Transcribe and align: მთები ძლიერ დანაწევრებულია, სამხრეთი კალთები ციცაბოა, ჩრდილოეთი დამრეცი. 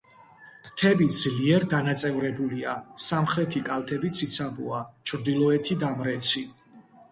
მთები 0.69 1.07
ძლიერ 1.17 1.65
დანაწევრებულია, 1.73 2.73
სამხრეთი 3.09 3.63
კალთები 3.69 4.13
ციცაბოა, 4.17 4.83
ჩრდილოეთი 5.13 5.81
დამრეცი. 5.87 6.47